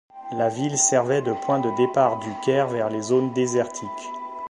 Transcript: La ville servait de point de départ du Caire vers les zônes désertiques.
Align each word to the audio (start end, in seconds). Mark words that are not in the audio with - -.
La 0.31 0.49
ville 0.49 0.79
servait 0.79 1.21
de 1.21 1.31
point 1.31 1.59
de 1.59 1.69
départ 1.77 2.17
du 2.17 2.29
Caire 2.43 2.65
vers 2.65 2.89
les 2.89 3.03
zônes 3.03 3.31
désertiques. 3.33 4.09